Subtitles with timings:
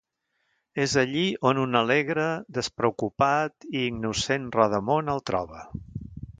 [0.85, 2.25] És allí on un alegre,
[2.59, 5.65] despreocupat i innocent rodamón el troba.